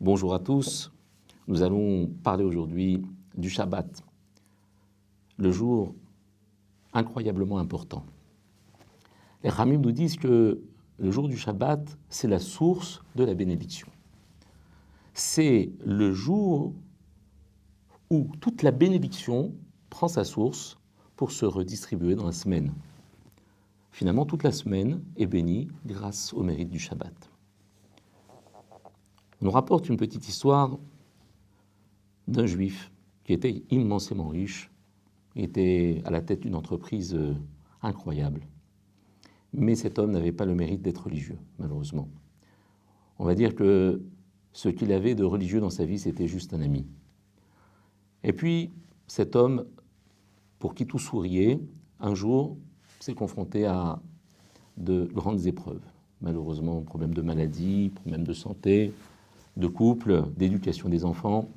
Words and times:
Bonjour 0.00 0.34
à 0.34 0.40
tous. 0.40 0.90
Nous 1.46 1.62
allons 1.62 2.08
parler 2.24 2.42
aujourd'hui 2.42 3.00
du 3.36 3.48
Shabbat, 3.48 4.02
le 5.38 5.52
jour 5.52 5.94
incroyablement 6.92 7.58
important. 7.58 8.04
Les 9.44 9.50
Ramim 9.50 9.78
nous 9.78 9.92
disent 9.92 10.16
que 10.16 10.60
le 10.98 11.10
jour 11.12 11.28
du 11.28 11.36
Shabbat, 11.36 11.96
c'est 12.08 12.26
la 12.26 12.40
source 12.40 13.02
de 13.14 13.22
la 13.22 13.34
bénédiction. 13.34 13.86
C'est 15.12 15.70
le 15.84 16.12
jour 16.12 16.74
où 18.10 18.28
toute 18.40 18.62
la 18.62 18.72
bénédiction 18.72 19.54
prend 19.90 20.08
sa 20.08 20.24
source 20.24 20.76
pour 21.14 21.30
se 21.30 21.46
redistribuer 21.46 22.16
dans 22.16 22.26
la 22.26 22.32
semaine. 22.32 22.72
Finalement, 23.92 24.26
toute 24.26 24.42
la 24.42 24.52
semaine 24.52 25.04
est 25.16 25.26
bénie 25.26 25.68
grâce 25.86 26.32
au 26.32 26.42
mérite 26.42 26.68
du 26.68 26.80
Shabbat. 26.80 27.30
Nous 29.44 29.50
rapporte 29.50 29.90
une 29.90 29.98
petite 29.98 30.26
histoire 30.26 30.78
d'un 32.26 32.46
juif 32.46 32.90
qui 33.24 33.34
était 33.34 33.62
immensément 33.70 34.28
riche, 34.28 34.70
était 35.36 36.00
à 36.06 36.10
la 36.10 36.22
tête 36.22 36.40
d'une 36.40 36.54
entreprise 36.54 37.14
euh, 37.14 37.34
incroyable. 37.82 38.40
Mais 39.52 39.74
cet 39.74 39.98
homme 39.98 40.12
n'avait 40.12 40.32
pas 40.32 40.46
le 40.46 40.54
mérite 40.54 40.80
d'être 40.80 41.04
religieux, 41.04 41.36
malheureusement. 41.58 42.08
On 43.18 43.26
va 43.26 43.34
dire 43.34 43.54
que 43.54 44.02
ce 44.54 44.70
qu'il 44.70 44.92
avait 44.92 45.14
de 45.14 45.24
religieux 45.24 45.60
dans 45.60 45.70
sa 45.70 45.84
vie, 45.84 45.98
c'était 45.98 46.26
juste 46.26 46.54
un 46.54 46.62
ami. 46.62 46.86
Et 48.22 48.32
puis, 48.32 48.72
cet 49.08 49.36
homme, 49.36 49.66
pour 50.58 50.74
qui 50.74 50.86
tout 50.86 50.98
souriait, 50.98 51.60
un 52.00 52.14
jour 52.14 52.56
s'est 52.98 53.14
confronté 53.14 53.66
à 53.66 54.00
de 54.78 55.04
grandes 55.12 55.46
épreuves. 55.46 55.84
Malheureusement, 56.22 56.80
problèmes 56.80 57.12
de 57.12 57.20
maladie, 57.20 57.90
problèmes 57.94 58.24
de 58.24 58.32
santé, 58.32 58.94
de 59.56 59.66
couple, 59.66 60.24
d'éducation 60.36 60.88
des 60.88 61.04
enfants. 61.04 61.48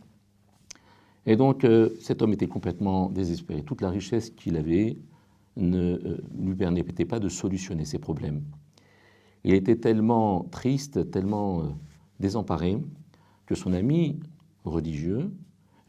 Et 1.26 1.36
donc, 1.36 1.64
euh, 1.64 1.90
cet 2.00 2.22
homme 2.22 2.34
était 2.34 2.48
complètement 2.48 3.09
désespéré. 3.09 3.64
Toute 3.64 3.81
la 3.81 3.90
richesse 3.90 4.30
qu'il 4.30 4.56
avait 4.56 4.98
ne 5.56 5.95
euh, 5.95 6.22
lui 6.40 6.56
permettait 6.56 7.06
pas 7.06 7.20
de 7.20 7.30
solutionner 7.30 7.86
ses 7.86 8.00
problèmes. 8.00 8.44
Il 9.44 9.53
était 9.53 9.75
tellement 9.75 10.44
triste, 10.52 11.12
tellement 11.12 11.62
euh, 11.62 11.66
désemparé, 12.20 12.78
que 13.45 13.56
son 13.56 13.73
ami 13.73 14.20
religieux 14.64 15.31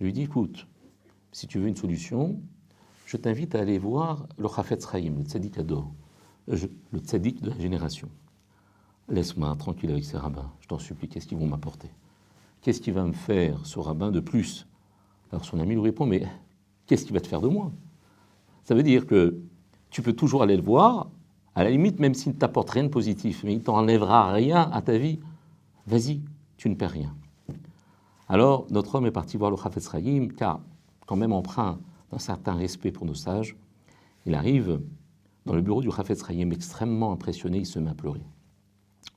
lui 0.01 0.13
dit 0.13 0.23
Écoute, 0.23 0.67
si 1.33 1.47
tu 1.47 1.59
veux 1.59 1.69
une 1.69 1.77
solution, 1.77 2.41
je 3.07 3.17
t'invite 3.17 3.55
à 3.55 3.61
aller 3.61 3.79
voir 3.79 4.27
le 4.39 4.49
Chafetz 4.49 4.91
Chaim, 4.91 5.15
le 5.19 5.25
tzaddik 5.25 5.59
ador, 5.59 5.93
le 6.47 6.99
tzaddik 6.99 7.43
de 7.43 7.51
la 7.51 7.59
génération. 7.59 8.09
Laisse-moi 9.11 9.55
tranquille 9.57 9.91
avec 9.91 10.05
ces 10.05 10.19
rabbins, 10.19 10.51
je 10.61 10.69
t'en 10.69 10.79
supplie, 10.79 11.09
qu'est-ce 11.09 11.27
qu'ils 11.27 11.39
vont 11.39 11.47
m'apporter? 11.47 11.89
Qu'est-ce 12.61 12.81
qui 12.81 12.91
va 12.91 13.05
me 13.05 13.13
faire, 13.13 13.65
ce 13.65 13.79
rabbin, 13.79 14.11
de 14.11 14.21
plus? 14.21 14.67
Alors 15.33 15.45
son 15.45 15.61
ami 15.61 15.75
lui 15.75 15.81
répond, 15.81 16.05
mais 16.05 16.27
qu'est-ce 16.87 17.07
qui 17.07 17.13
va 17.13 17.21
te 17.21 17.27
faire 17.27 17.41
de 17.41 17.49
moi 17.49 17.73
Ça 18.65 18.75
veut 18.75 18.83
dire 18.83 19.07
que 19.07 19.39
tu 19.91 20.03
peux 20.03 20.13
toujours 20.13 20.43
aller 20.43 20.57
le 20.57 20.63
voir, 20.63 21.09
à 21.55 21.65
la 21.65 21.71
limite, 21.71 21.99
même 22.01 22.13
s'il 22.13 22.33
ne 22.33 22.39
t'apporte 22.39 22.71
rien 22.71 22.85
de 22.85 22.89
positif, 22.89 23.43
mais 23.45 23.55
il 23.55 23.63
t'enlèvera 23.63 24.31
rien 24.31 24.71
à 24.71 24.83
ta 24.83 24.99
vie, 24.99 25.19
vas-y, 25.87 26.21
tu 26.59 26.69
ne 26.69 26.75
perds 26.75 26.91
rien. 26.91 27.15
Alors, 28.29 28.67
notre 28.71 28.95
homme 28.95 29.07
est 29.07 29.11
parti 29.11 29.39
voir 29.39 29.51
le 29.51 29.57
Chafetz 29.57 29.91
Chaim, 29.91 30.29
car, 30.37 30.61
quand 31.07 31.17
même 31.17 31.33
empreint 31.33 31.79
d'un 32.13 32.19
certain 32.19 32.53
respect 32.53 32.93
pour 32.93 33.07
nos 33.07 33.15
sages, 33.15 33.57
il 34.27 34.35
arrive 34.35 34.81
dans 35.47 35.55
le 35.55 35.63
bureau 35.63 35.81
du 35.81 35.91
Chafetz 35.91 36.27
Chaim, 36.27 36.51
extrêmement 36.51 37.13
impressionné, 37.13 37.59
il 37.59 37.67
se 37.67 37.79
met 37.79 37.91
à 37.91 37.95
pleurer. 37.95 38.21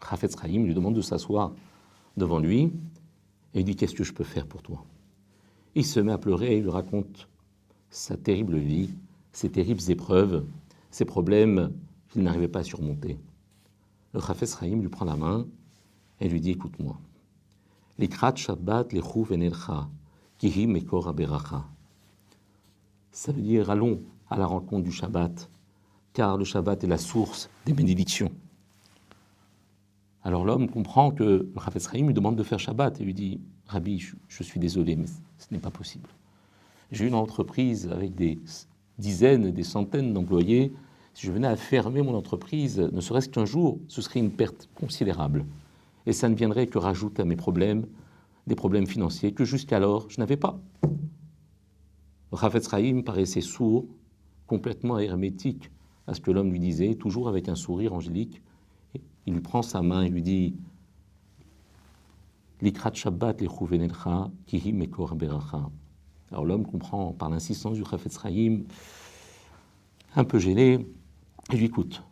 Chafetz 0.04 0.36
Chaim 0.40 0.64
lui 0.64 0.74
demande 0.74 0.96
de 0.96 1.02
s'asseoir 1.02 1.54
devant 2.18 2.40
lui 2.40 2.72
et 3.54 3.60
il 3.60 3.66
dit 3.66 3.76
Qu'est-ce 3.76 3.96
que 3.96 4.04
je 4.04 4.14
peux 4.14 4.24
faire 4.24 4.48
pour 4.48 4.62
toi? 4.62 4.84
Il 5.76 5.86
se 5.86 6.00
met 6.00 6.12
à 6.12 6.18
pleurer 6.18 6.54
et 6.54 6.58
il 6.58 6.64
lui 6.64 6.70
raconte 6.70 7.28
sa 7.90 8.18
terrible 8.18 8.58
vie, 8.58 8.94
ses 9.32 9.50
terribles 9.50 9.82
épreuves, 9.90 10.46
ses 10.90 11.06
problèmes 11.06 11.72
qu'il 12.10 12.24
n'arrivait 12.24 12.48
pas 12.48 12.60
à 12.60 12.64
surmonter. 12.64 13.18
Le 14.14 14.20
Chafetz 14.20 14.58
Chaim 14.60 14.82
lui 14.82 14.90
prend 14.90 15.06
la 15.06 15.16
main 15.16 15.46
et 16.20 16.28
lui 16.28 16.42
dit 16.42 16.52
Écoute-moi. 16.52 17.00
Les 17.98 18.10
Shabbat, 18.10 18.94
les 18.94 19.02
Kihi 20.38 20.66
Mekor 20.66 21.08
Aberacha. 21.08 21.64
Ça 23.12 23.32
veut 23.32 23.42
dire 23.44 23.70
allons 23.70 24.02
à 24.30 24.40
la 24.40 24.48
rencontre 24.48 24.84
du 24.84 24.92
Shabbat, 24.92 25.50
car 26.14 26.38
le 26.38 26.46
Shabbat 26.46 26.84
est 26.84 26.88
la 26.88 26.98
source 26.98 27.50
des 27.66 27.74
bénédictions. 27.74 28.32
Alors 30.24 30.46
l'homme 30.46 30.70
comprend 30.70 31.12
que 31.12 31.24
le 31.24 31.80
Chaim 31.80 32.06
lui 32.06 32.14
demande 32.14 32.36
de 32.36 32.44
faire 32.44 32.60
Shabbat 32.60 33.02
et 33.02 33.04
lui 33.04 33.14
dit 33.14 33.42
Rabbi, 33.68 34.00
je, 34.28 34.44
suis 34.44 34.60
désolé, 34.60 34.96
mais 34.96 35.08
ce 35.38 35.48
n'est 35.52 35.60
pas 35.60 35.72
possible. 35.72 36.10
J'ai 36.92 37.08
une 37.08 37.16
entreprise 37.16 37.90
avec 37.92 38.14
des 38.14 38.40
dizaines, 39.00 39.52
des 39.52 39.64
centaines 39.64 40.14
d'employés. 40.14 40.74
Si 41.14 41.26
je 41.26 41.32
venais 41.32 41.48
à 41.48 41.56
fermer 41.56 42.02
mon 42.02 42.16
entreprise, 42.16 42.80
ne 42.80 43.02
serait-ce 43.02 43.30
qu'un 43.30 43.46
jour, 43.46 43.80
ce 43.88 44.02
serait 44.02 44.20
une 44.20 44.32
perte 44.32 44.70
considérable. 44.76 45.46
Et 46.06 46.14
ça 46.14 46.30
ne 46.30 46.36
viendrait 46.36 46.68
que 46.68 46.78
rajouter 46.78 47.22
à 47.22 47.26
mes 47.26 47.36
problèmes, 47.36 47.86
des 48.46 48.56
problèmes 48.56 48.88
financiers 48.88 49.32
que 49.32 49.46
jusqu'alors 49.46 50.10
je 50.10 50.20
n'avais 50.20 50.38
pas. 50.38 50.60
Rafetz 52.32 52.70
Chaim 52.70 53.02
paraissait 53.04 53.42
sourd, 53.42 53.86
complètement 54.48 55.00
hermétique 55.00 55.72
à 56.08 56.14
ce 56.14 56.22
que 56.22 56.32
l'homme 56.32 56.52
lui 56.52 56.60
disait, 56.60 56.96
toujours 56.96 57.30
avec 57.30 57.50
un 57.50 57.56
sourire 57.56 57.94
angélique. 57.94 58.42
Il 59.26 59.34
lui 59.34 59.42
prend 59.42 59.62
sa 59.62 59.82
main 59.82 60.04
et 60.04 60.10
lui 60.10 60.22
dit 60.22 60.56
Likrat 62.62 62.94
Shabbat 62.94 63.44
kihi 64.48 64.74
mekor 64.74 65.16
beracha. 65.16 65.70
Alors 66.32 66.46
l'homme 66.46 66.66
comprend 66.66 67.12
par 67.12 67.30
l'insistance 67.30 67.76
du 67.76 67.84
Chaim, 67.84 68.64
un 70.16 70.24
peu 70.24 70.40
gêné, 70.40 70.86
et 71.52 71.58
lui 71.58 71.66
écoute. 71.66 72.04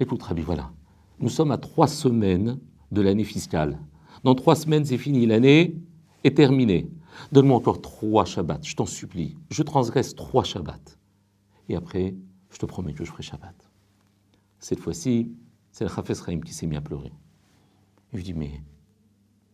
Écoute, 0.00 0.22
Rabbi, 0.22 0.42
voilà. 0.42 0.72
Nous 1.20 1.28
sommes 1.28 1.52
à 1.52 1.58
trois 1.58 1.86
semaines 1.86 2.58
de 2.90 3.00
l'année 3.00 3.24
fiscale. 3.24 3.78
Dans 4.24 4.34
trois 4.34 4.56
semaines, 4.56 4.84
c'est 4.84 4.98
fini. 4.98 5.26
L'année 5.26 5.76
est 6.24 6.36
terminée. 6.36 6.90
Donne-moi 7.30 7.56
encore 7.56 7.80
trois 7.80 8.24
Shabbats, 8.24 8.60
je 8.62 8.74
t'en 8.74 8.86
supplie. 8.86 9.36
Je 9.50 9.62
transgresse 9.62 10.14
trois 10.14 10.44
Shabbats. 10.44 10.96
Et 11.68 11.76
après, 11.76 12.16
je 12.50 12.58
te 12.58 12.66
promets 12.66 12.94
que 12.94 13.04
je 13.04 13.10
ferai 13.10 13.22
Shabbat. 13.22 13.54
Cette 14.58 14.80
fois-ci, 14.80 15.30
c'est 15.72 15.84
le 15.84 15.90
Chafez 15.90 16.14
Chaim 16.14 16.40
qui 16.40 16.52
s'est 16.52 16.66
mis 16.66 16.76
à 16.76 16.80
pleurer. 16.80 17.12
Il 18.12 18.16
lui 18.16 18.22
dit 18.22 18.34
mais, 18.34 18.60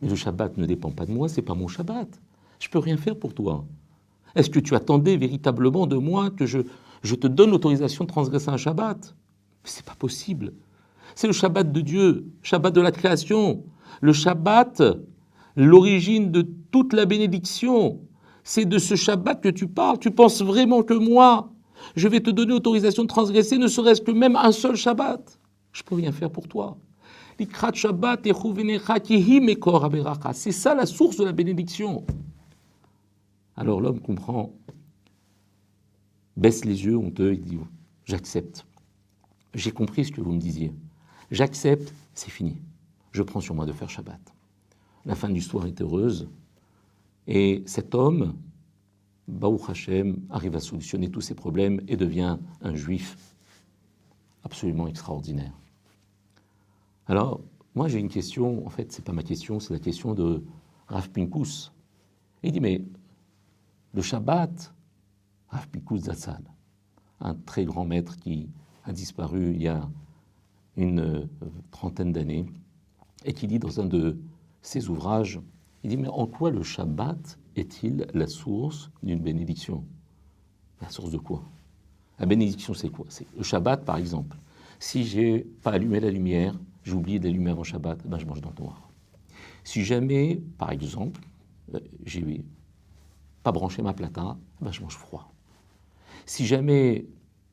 mais 0.03 0.09
le 0.09 0.17
Shabbat 0.17 0.59
ne 0.59 0.67
dépend 0.67 0.91
pas 0.91 1.07
de 1.07 1.13
moi, 1.13 1.29
c'est 1.29 1.43
pas 1.43 1.55
mon 1.55 1.69
Shabbat. 1.69 2.21
Je 2.59 2.69
peux 2.69 2.81
rien 2.81 2.97
faire 2.97 3.17
pour 3.17 3.35
toi. 3.35 3.65
Est-ce 4.35 4.51
que 4.51 4.59
tu 4.59 4.75
attendais 4.75 5.17
véritablement 5.17 5.87
de 5.87 5.97
moi 5.97 6.31
que 6.31 6.45
je, 6.45 6.59
je 7.03 7.15
te 7.15 7.27
donne 7.27 7.51
l'autorisation 7.51 8.05
de 8.05 8.09
transgresser 8.11 8.51
un 8.51 8.57
Shabbat? 8.57 9.15
C'est 9.65 9.85
pas 9.85 9.95
possible. 9.95 10.53
C'est 11.15 11.29
le 11.29 11.33
Shabbat 11.33 11.73
de 11.73 11.81
Dieu, 11.81 12.27
Shabbat 12.43 12.75
de 12.75 12.81
la 12.81 12.91
création. 12.91 13.65
Le 14.01 14.13
Shabbat, 14.13 14.83
l'origine 15.57 16.31
de 16.31 16.43
toute 16.71 16.93
la 16.93 17.07
bénédiction. 17.07 18.01
C'est 18.43 18.65
de 18.65 18.79
ce 18.79 18.97
Shabbat 18.97 19.41
que 19.41 19.49
tu 19.49 19.69
parles. 19.69 19.99
Tu 19.99 20.11
penses 20.11 20.43
vraiment 20.43 20.83
que 20.83 20.95
moi, 20.95 21.53
je 21.97 22.09
vais 22.09 22.21
te 22.21 22.31
donner 22.31 22.55
autorisation 22.55 23.03
de 23.05 23.09
transgresser, 23.09 23.59
ne 23.59 23.69
serait-ce 23.69 24.01
que 24.01 24.11
même 24.11 24.37
un 24.37 24.53
seul 24.53 24.75
Shabbat? 24.75 25.39
Je 25.73 25.83
peux 25.83 25.95
rien 25.95 26.13
faire 26.13 26.31
pour 26.31 26.49
toi. 26.49 26.79
C'est 30.33 30.53
ça 30.53 30.75
la 30.75 30.87
source 30.87 31.17
de 31.17 31.25
la 31.25 31.33
bénédiction. 31.33 32.05
Alors 33.57 33.81
l'homme 33.81 34.01
comprend, 34.01 34.53
baisse 36.37 36.65
les 36.65 36.85
yeux 36.85 36.97
honteux, 36.97 37.35
il 37.35 37.43
dit 37.43 37.59
J'accepte. 38.05 38.67
J'ai 39.55 39.71
compris 39.71 40.05
ce 40.05 40.13
que 40.13 40.21
vous 40.21 40.33
me 40.33 40.39
disiez. 40.39 40.73
J'accepte, 41.31 41.93
c'est 42.15 42.31
fini. 42.31 42.57
Je 43.13 43.23
prends 43.23 43.41
sur 43.41 43.55
moi 43.55 43.67
de 43.67 43.73
faire 43.73 43.91
Shabbat. 43.91 44.21
La 45.05 45.15
fin 45.15 45.29
de 45.29 45.35
l'histoire 45.35 45.67
est 45.67 45.81
heureuse. 45.81 46.29
Et 47.27 47.63
cet 47.67 47.95
homme, 47.95 48.35
Baruch 49.27 49.69
Hashem, 49.69 50.17
arrive 50.31 50.57
à 50.57 50.61
solutionner 50.61 51.11
tous 51.11 51.21
ses 51.21 51.35
problèmes 51.35 51.81
et 51.87 51.97
devient 51.97 52.39
un 52.63 52.75
juif 52.75 53.17
absolument 54.45 54.87
extraordinaire. 54.87 55.53
Alors, 57.07 57.41
moi 57.75 57.89
j'ai 57.89 57.99
une 57.99 58.09
question, 58.09 58.67
en 58.67 58.71
fait, 58.71 58.93
c'est 58.93 59.05
pas 59.05 59.13
ma 59.13 59.23
question, 59.23 59.61
c'est 59.61 59.73
la 59.73 59.81
question 59.81 60.15
de 60.15 60.45
Rav 60.89 61.11
Pinkus. 61.11 61.73
Il 62.43 62.53
dit, 62.53 62.61
mais 62.61 62.85
le 63.95 64.03
Shabbat, 64.03 64.75
Rav 65.49 65.69
Pinkus 65.69 66.03
Zatzal, 66.03 66.43
un 67.21 67.35
très 67.35 67.65
grand 67.65 67.85
maître 67.85 68.17
qui 68.17 68.49
a 68.85 68.93
disparu 68.93 69.55
il 69.55 69.63
y 69.63 69.69
a 69.69 69.89
une 70.77 71.01
euh, 71.01 71.27
trentaine 71.71 72.13
d'années, 72.13 72.47
et 73.25 73.33
qui 73.33 73.49
dit 73.49 73.59
dans 73.59 73.81
un 73.81 73.87
de 73.87 74.19
ses 74.63 74.89
ouvrages, 74.89 75.41
il 75.83 75.91
dit, 75.91 75.97
mais 75.97 76.09
en 76.09 76.27
quoi 76.27 76.51
le 76.51 76.63
Shabbat 76.63 77.39
est-il 77.57 78.07
la 78.15 78.27
source 78.27 78.91
d'une 79.03 79.21
bénédiction? 79.21 79.85
La 80.81 80.89
source 80.89 81.11
de 81.11 81.19
quoi? 81.19 81.43
La 82.19 82.27
bénédiction, 82.27 82.75
c'est 82.75 82.89
quoi? 82.89 83.07
C'est 83.09 83.27
le 83.37 83.43
Shabbat, 83.43 83.85
par 83.85 83.97
exemple. 83.97 84.37
Si 84.79 85.05
j'ai 85.05 85.41
pas 85.63 85.73
allumé 85.73 86.01
la 86.01 86.11
lumière, 86.11 86.55
j'ai 86.85 86.93
oublié 86.93 87.19
d'allumer 87.19 87.51
avant 87.51 87.65
Shabbat, 87.65 88.07
ben 88.07 88.19
je 88.19 88.27
mange 88.27 88.41
dans 88.41 88.53
le 88.57 88.63
noir. 88.63 88.89
Si 89.65 89.85
jamais, 89.85 90.41
par 90.57 90.71
exemple, 90.71 91.21
euh, 91.75 91.81
j'ai 92.05 92.45
pas 93.43 93.53
branché 93.53 93.83
ma 93.83 93.93
plata, 93.93 94.37
ben 94.61 94.73
je 94.73 94.81
mange 94.81 94.97
froid. 94.97 95.33
Si 96.27 96.47
jamais 96.47 97.07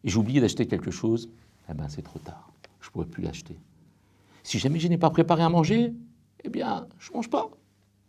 j'ai 0.04 0.18
oublié 0.18 0.40
d'acheter 0.40 0.68
quelque 0.68 0.92
chose, 0.92 1.30
eh 1.70 1.74
ben 1.74 1.88
c'est 1.90 2.04
trop 2.04 2.20
tard. 2.20 2.52
Je 2.80 2.88
ne 2.90 2.92
pourrai 2.92 3.06
plus 3.08 3.24
l'acheter. 3.24 3.58
Si 4.44 4.60
jamais 4.60 4.80
je 4.80 4.88
n'ai 4.88 4.98
pas 4.98 5.10
préparé 5.10 5.44
à 5.44 5.50
manger, 5.50 5.94
eh 6.44 6.50
bien, 6.50 6.88
je 7.00 7.12
ne 7.12 7.16
mange 7.18 7.30
pas. 7.30 7.50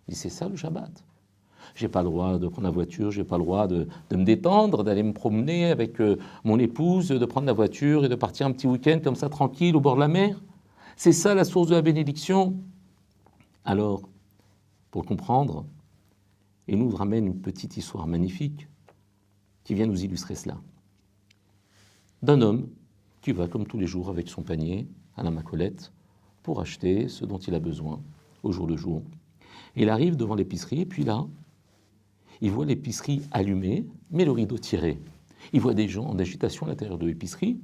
C'est 0.08 0.28
ça 0.28 0.48
le 0.48 0.56
Shabbat. 0.56 1.02
J'ai 1.74 1.88
pas 1.88 2.02
le 2.02 2.08
droit 2.08 2.38
de 2.38 2.48
prendre 2.48 2.66
la 2.66 2.72
voiture, 2.72 3.10
j'ai 3.10 3.24
pas 3.24 3.38
le 3.38 3.44
droit 3.44 3.66
de, 3.66 3.86
me 4.12 4.24
détendre, 4.24 4.84
d'aller 4.84 5.02
me 5.02 5.12
promener 5.12 5.66
avec 5.66 6.00
euh, 6.00 6.16
mon 6.44 6.58
épouse, 6.58 7.08
de 7.08 7.26
prendre 7.26 7.46
la 7.46 7.52
voiture 7.52 8.04
et 8.04 8.08
de 8.08 8.14
partir 8.14 8.46
un 8.46 8.52
petit 8.52 8.66
week-end 8.66 9.00
comme 9.02 9.16
ça 9.16 9.28
tranquille 9.28 9.76
au 9.76 9.80
bord 9.80 9.96
de 9.96 10.00
la 10.00 10.08
mer. 10.08 10.40
C'est 10.96 11.12
ça 11.12 11.34
la 11.34 11.44
source 11.44 11.68
de 11.68 11.74
la 11.74 11.82
bénédiction. 11.82 12.56
Alors, 13.64 14.08
pour 14.90 15.04
comprendre, 15.04 15.66
il 16.68 16.78
nous 16.78 16.90
ramène 16.90 17.26
une 17.26 17.40
petite 17.40 17.76
histoire 17.76 18.06
magnifique 18.06 18.68
qui 19.64 19.74
vient 19.74 19.86
nous 19.86 20.04
illustrer 20.04 20.34
cela. 20.34 20.56
D'un 22.22 22.40
homme 22.40 22.68
qui 23.20 23.32
va 23.32 23.48
comme 23.48 23.66
tous 23.66 23.78
les 23.78 23.86
jours 23.86 24.08
avec 24.08 24.28
son 24.28 24.42
panier 24.42 24.86
à 25.16 25.22
la 25.22 25.30
macolette 25.30 25.92
pour 26.42 26.60
acheter 26.60 27.08
ce 27.08 27.24
dont 27.24 27.38
il 27.38 27.54
a 27.54 27.58
besoin 27.58 28.00
au 28.42 28.52
jour 28.52 28.66
le 28.66 28.76
jour. 28.76 29.02
Il 29.74 29.90
arrive 29.90 30.16
devant 30.16 30.36
l'épicerie 30.36 30.82
et 30.82 30.86
puis 30.86 31.04
là, 31.04 31.26
il 32.40 32.50
voit 32.50 32.64
l'épicerie 32.64 33.22
allumée, 33.30 33.86
mais 34.10 34.24
le 34.24 34.32
rideau 34.32 34.58
tiré. 34.58 34.98
Il 35.52 35.60
voit 35.60 35.74
des 35.74 35.88
gens 35.88 36.06
en 36.06 36.18
agitation 36.18 36.66
à 36.66 36.68
l'intérieur 36.68 36.98
de 36.98 37.06
l'épicerie. 37.06 37.58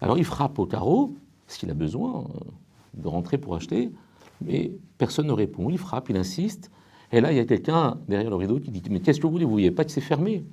Alors 0.00 0.18
il 0.18 0.24
frappe 0.24 0.58
au 0.58 0.66
carreau, 0.66 1.14
parce 1.46 1.58
qu'il 1.58 1.70
a 1.70 1.74
besoin 1.74 2.20
euh, 2.20 2.40
de 2.94 3.08
rentrer 3.08 3.38
pour 3.38 3.54
acheter, 3.56 3.90
mais 4.40 4.72
personne 4.98 5.26
ne 5.26 5.32
répond. 5.32 5.70
Il 5.70 5.78
frappe, 5.78 6.10
il 6.10 6.16
insiste. 6.16 6.70
Et 7.10 7.20
là, 7.20 7.32
il 7.32 7.36
y 7.36 7.40
a 7.40 7.44
quelqu'un 7.44 7.98
derrière 8.06 8.30
le 8.30 8.36
rideau 8.36 8.60
qui 8.60 8.70
dit 8.70 8.82
Mais 8.90 9.00
qu'est-ce 9.00 9.18
que 9.18 9.26
vous 9.26 9.32
voulez? 9.32 9.44
Vous 9.44 9.52
ne 9.52 9.54
voyez 9.54 9.70
pas 9.70 9.84
que 9.84 9.90
c'est 9.90 10.00
fermé 10.00 10.44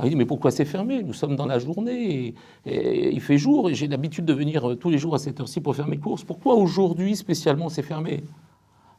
ah, 0.00 0.06
il 0.06 0.10
dit, 0.10 0.16
mais 0.16 0.26
pourquoi 0.26 0.52
c'est 0.52 0.64
fermé? 0.64 1.02
Nous 1.02 1.12
sommes 1.12 1.34
dans 1.34 1.46
la 1.46 1.58
journée, 1.58 2.34
il 2.64 3.20
fait 3.20 3.36
jour, 3.36 3.68
et 3.68 3.74
j'ai 3.74 3.88
l'habitude 3.88 4.24
de 4.24 4.32
venir 4.32 4.70
euh, 4.70 4.76
tous 4.76 4.90
les 4.90 4.98
jours 4.98 5.16
à 5.16 5.18
cette 5.18 5.40
heure-ci 5.40 5.60
pour 5.60 5.74
faire 5.74 5.88
mes 5.88 5.98
courses. 5.98 6.22
Pourquoi 6.22 6.54
aujourd'hui 6.54 7.16
spécialement 7.16 7.68
c'est 7.68 7.82
fermé? 7.82 8.22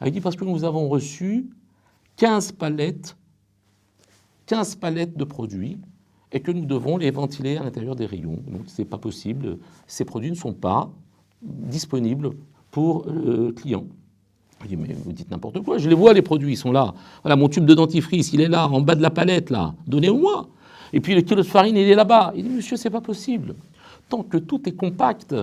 Ah, 0.02 0.08
Il 0.08 0.12
dit, 0.12 0.20
parce 0.20 0.36
que 0.36 0.44
nous 0.44 0.66
avons 0.66 0.90
reçu 0.90 1.50
15 2.18 2.52
palettes 2.52 3.16
15 4.50 4.76
palettes 4.78 5.16
de 5.16 5.24
produits 5.24 5.78
et 6.32 6.40
que 6.40 6.52
nous 6.52 6.66
devons 6.66 6.98
les 6.98 7.12
ventiler 7.12 7.58
à 7.58 7.64
l'intérieur 7.64 7.96
des 7.96 8.08
rayons. 8.08 8.40
Ce 8.66 8.82
n'est 8.82 8.88
pas 8.88 8.98
possible, 8.98 9.60
ces 9.86 10.06
produits 10.06 10.32
ne 10.32 10.36
sont 10.36 10.54
pas 10.54 10.92
disponibles 11.42 12.32
pour 12.72 13.06
le 13.06 13.52
client. 13.52 13.86
Je 14.64 14.68
dis, 14.68 14.76
mais 14.76 14.92
vous 14.94 15.14
dites 15.14 15.30
n'importe 15.30 15.62
quoi, 15.62 15.78
je 15.78 15.88
les 15.88 15.94
vois 15.96 16.14
les 16.14 16.24
produits, 16.24 16.54
ils 16.54 16.58
sont 16.58 16.72
là. 16.72 16.96
Voilà, 17.24 17.36
mon 17.36 17.48
tube 17.48 17.66
de 17.66 17.76
dentifrice, 17.76 18.34
il 18.34 18.42
est 18.42 18.48
là, 18.48 18.68
en 18.68 18.82
bas 18.82 18.96
de 18.96 19.04
la 19.04 19.12
palette, 19.12 19.52
là, 19.52 19.76
donnez-moi. 19.88 20.50
Et 20.94 21.00
puis 21.00 21.14
le 21.14 21.22
kilo 21.22 21.44
de 21.44 21.48
farine, 21.48 21.78
il 21.78 21.88
est 21.88 21.96
là-bas. 21.96 22.34
Il 22.36 22.44
dit, 22.44 22.50
monsieur, 22.50 22.76
c'est 22.76 22.90
pas 22.90 23.02
possible. 23.02 23.54
Tant 24.10 24.24
que 24.24 24.38
tout 24.38 24.68
est 24.68 24.76
compact, 24.76 25.36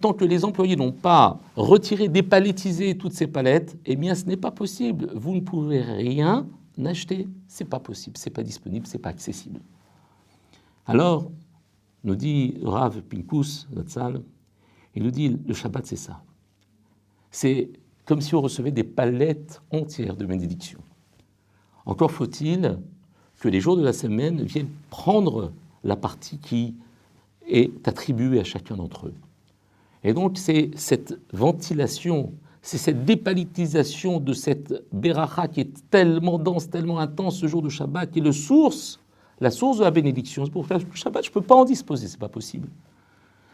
tant 0.00 0.14
que 0.14 0.24
les 0.24 0.46
employés 0.46 0.76
n'ont 0.76 0.92
pas 0.92 1.38
retiré, 1.54 2.08
dépalettisé 2.08 2.96
toutes 2.96 3.12
ces 3.12 3.26
palettes, 3.26 3.76
eh 3.84 3.94
bien, 3.94 4.14
ce 4.14 4.24
n'est 4.24 4.38
pas 4.38 4.50
possible. 4.50 5.10
Vous 5.14 5.34
ne 5.34 5.40
pouvez 5.40 5.82
rien 5.82 6.46
n'acheter, 6.78 7.28
c'est 7.46 7.64
pas 7.64 7.80
possible, 7.80 8.16
c'est 8.16 8.30
pas 8.30 8.42
disponible, 8.42 8.86
c'est 8.86 8.98
pas 8.98 9.10
accessible. 9.10 9.60
Alors, 10.86 11.30
nous 12.04 12.16
dit 12.16 12.58
Rav 12.62 13.02
Pinkus, 13.02 13.68
notre 13.72 13.90
salle, 13.90 14.22
il 14.94 15.02
nous 15.02 15.10
dit 15.10 15.36
le 15.46 15.54
Shabbat 15.54 15.86
c'est 15.86 15.96
ça. 15.96 16.22
C'est 17.30 17.70
comme 18.06 18.20
si 18.20 18.34
on 18.34 18.40
recevait 18.40 18.70
des 18.70 18.84
palettes 18.84 19.60
entières 19.70 20.16
de 20.16 20.24
bénédictions. 20.24 20.80
Encore 21.84 22.10
faut-il 22.10 22.78
que 23.38 23.48
les 23.48 23.60
jours 23.60 23.76
de 23.76 23.82
la 23.82 23.92
semaine 23.92 24.42
viennent 24.42 24.70
prendre 24.90 25.52
la 25.84 25.96
partie 25.96 26.38
qui 26.38 26.74
est 27.46 27.86
attribuée 27.86 28.40
à 28.40 28.44
chacun 28.44 28.76
d'entre 28.76 29.08
eux. 29.08 29.14
Et 30.04 30.14
donc 30.14 30.38
c'est 30.38 30.70
cette 30.74 31.18
ventilation 31.32 32.32
c'est 32.62 32.78
cette 32.78 33.04
dépalitisation 33.04 34.20
de 34.20 34.32
cette 34.32 34.84
beracha 34.92 35.48
qui 35.48 35.60
est 35.60 35.90
tellement 35.90 36.38
dense, 36.38 36.70
tellement 36.70 36.98
intense 36.98 37.38
ce 37.38 37.46
jour 37.46 37.62
de 37.62 37.68
Shabbat, 37.68 38.10
qui 38.10 38.18
est 38.18 38.32
source, 38.32 39.00
la 39.40 39.50
source 39.50 39.78
de 39.78 39.84
la 39.84 39.90
bénédiction. 39.90 40.46
Pour 40.48 40.66
faire 40.66 40.78
le 40.78 40.84
Shabbat, 40.92 41.24
je 41.24 41.30
ne 41.30 41.34
peux 41.34 41.40
pas 41.40 41.54
en 41.54 41.64
disposer, 41.64 42.08
c'est 42.08 42.18
pas 42.18 42.28
possible. 42.28 42.68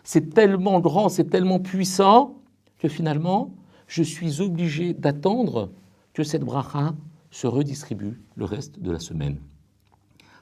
C'est 0.02 0.34
tellement 0.34 0.80
grand, 0.80 1.08
c'est 1.08 1.24
tellement 1.24 1.60
puissant 1.60 2.34
que 2.78 2.88
finalement, 2.88 3.54
je 3.86 4.02
suis 4.02 4.40
obligé 4.40 4.94
d'attendre 4.94 5.70
que 6.12 6.24
cette 6.24 6.44
bracha 6.44 6.94
se 7.30 7.46
redistribue 7.46 8.20
le 8.36 8.44
reste 8.44 8.80
de 8.80 8.90
la 8.90 8.98
semaine. 8.98 9.38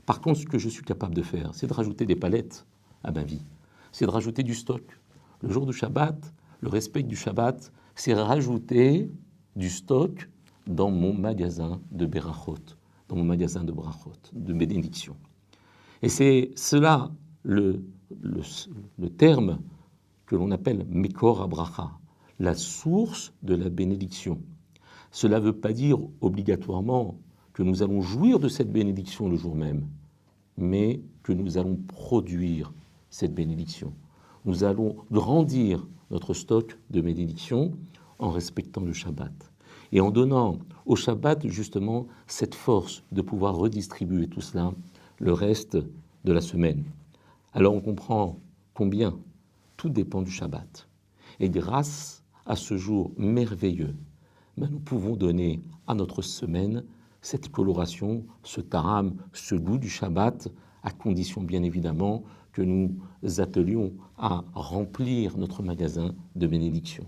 Par 0.06 0.20
contre, 0.20 0.40
ce 0.40 0.46
que 0.46 0.58
je 0.58 0.68
suis 0.68 0.82
capable 0.82 1.14
de 1.14 1.22
faire, 1.22 1.50
c'est 1.54 1.66
de 1.66 1.72
rajouter 1.72 2.06
des 2.06 2.16
palettes 2.16 2.66
à 3.04 3.12
ma 3.12 3.22
vie. 3.22 3.42
C'est 3.92 4.04
de 4.04 4.10
rajouter 4.10 4.42
du 4.42 4.54
stock. 4.54 4.82
Le 5.40 5.50
jour 5.50 5.66
du 5.66 5.72
Shabbat, 5.72 6.16
le 6.60 6.68
respect 6.68 7.02
du 7.02 7.16
Shabbat, 7.16 7.72
c'est 8.02 8.14
rajouter 8.14 9.08
du 9.54 9.70
stock 9.70 10.28
dans 10.66 10.90
mon 10.90 11.14
magasin 11.14 11.80
de 11.92 12.04
Berachot, 12.04 12.58
dans 13.08 13.14
mon 13.14 13.22
magasin 13.22 13.62
de 13.62 13.70
Brachot, 13.70 14.10
de 14.32 14.52
bénédiction. 14.52 15.14
Et 16.02 16.08
c'est 16.08 16.50
cela 16.56 17.12
le, 17.44 17.84
le, 18.20 19.08
terme 19.08 19.60
que 20.26 20.34
l'on 20.34 20.50
appelle 20.50 20.84
Mekor 20.90 21.42
Abracha, 21.42 21.92
la 22.40 22.56
source 22.56 23.32
de 23.44 23.54
la 23.54 23.68
bénédiction. 23.68 24.42
Cela 25.12 25.38
ne 25.38 25.44
veut 25.44 25.60
pas 25.60 25.72
dire 25.72 25.98
obligatoirement 26.20 27.20
que 27.52 27.62
nous 27.62 27.84
allons 27.84 28.00
jouir 28.02 28.40
de 28.40 28.48
cette 28.48 28.72
bénédiction 28.72 29.28
le 29.28 29.36
jour 29.36 29.54
même, 29.54 29.86
mais 30.56 31.00
que 31.22 31.32
nous 31.32 31.56
allons 31.56 31.76
produire 31.76 32.72
cette 33.10 33.32
bénédiction. 33.32 33.94
Nous 34.44 34.64
allons 34.64 34.96
grandir 35.12 35.86
notre 36.12 36.34
stock 36.34 36.78
de 36.90 37.00
bénédictions 37.00 37.72
en 38.18 38.30
respectant 38.30 38.82
le 38.82 38.92
Shabbat. 38.92 39.32
Et 39.90 40.00
en 40.00 40.10
donnant 40.10 40.58
au 40.86 40.94
Shabbat 40.94 41.48
justement 41.48 42.06
cette 42.26 42.54
force 42.54 43.02
de 43.10 43.22
pouvoir 43.22 43.56
redistribuer 43.56 44.28
tout 44.28 44.40
cela 44.40 44.72
le 45.18 45.32
reste 45.32 45.76
de 46.24 46.32
la 46.32 46.40
semaine. 46.40 46.84
Alors 47.52 47.74
on 47.74 47.80
comprend 47.80 48.38
combien 48.74 49.18
tout 49.76 49.88
dépend 49.88 50.22
du 50.22 50.30
Shabbat. 50.30 50.88
Et 51.40 51.48
grâce 51.48 52.22
à 52.46 52.56
ce 52.56 52.76
jour 52.76 53.10
merveilleux, 53.16 53.94
ben, 54.56 54.68
nous 54.70 54.80
pouvons 54.80 55.16
donner 55.16 55.62
à 55.86 55.94
notre 55.94 56.22
semaine 56.22 56.84
cette 57.22 57.50
coloration, 57.50 58.24
ce 58.42 58.60
taram, 58.60 59.14
ce 59.32 59.54
goût 59.54 59.78
du 59.78 59.88
Shabbat, 59.88 60.48
à 60.82 60.90
condition 60.90 61.42
bien 61.42 61.62
évidemment 61.62 62.22
que 62.52 62.62
nous 62.62 62.96
attelions 63.38 63.92
à 64.18 64.44
remplir 64.54 65.36
notre 65.38 65.62
magasin 65.62 66.14
de 66.36 66.46
bénédictions. 66.46 67.06